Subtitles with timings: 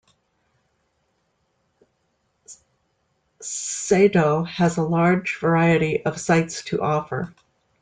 [3.39, 7.31] Sado has a large variety of sights to offer.